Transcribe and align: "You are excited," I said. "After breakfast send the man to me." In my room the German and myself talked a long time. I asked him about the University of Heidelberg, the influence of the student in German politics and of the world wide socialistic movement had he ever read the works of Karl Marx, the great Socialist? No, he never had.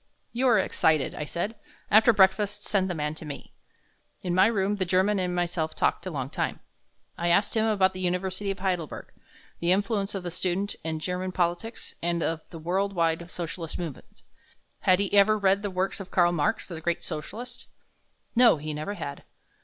"You 0.33 0.47
are 0.47 0.57
excited," 0.57 1.13
I 1.13 1.25
said. 1.25 1.53
"After 1.91 2.11
breakfast 2.11 2.63
send 2.65 2.89
the 2.89 2.95
man 2.95 3.13
to 3.13 3.23
me." 3.23 3.53
In 4.23 4.33
my 4.33 4.47
room 4.47 4.77
the 4.77 4.83
German 4.83 5.19
and 5.19 5.35
myself 5.35 5.75
talked 5.75 6.07
a 6.07 6.09
long 6.09 6.31
time. 6.31 6.59
I 7.19 7.27
asked 7.27 7.53
him 7.55 7.67
about 7.67 7.93
the 7.93 7.99
University 8.01 8.49
of 8.49 8.57
Heidelberg, 8.57 9.11
the 9.59 9.71
influence 9.71 10.15
of 10.15 10.23
the 10.23 10.31
student 10.31 10.75
in 10.83 10.97
German 10.99 11.31
politics 11.31 11.93
and 12.01 12.23
of 12.23 12.41
the 12.49 12.57
world 12.57 12.93
wide 12.93 13.29
socialistic 13.29 13.77
movement 13.79 14.23
had 14.79 14.97
he 14.97 15.13
ever 15.13 15.37
read 15.37 15.61
the 15.61 15.69
works 15.69 15.99
of 15.99 16.09
Karl 16.09 16.31
Marx, 16.31 16.67
the 16.67 16.81
great 16.81 17.03
Socialist? 17.03 17.67
No, 18.35 18.57
he 18.57 18.73
never 18.73 18.95
had. 18.95 19.23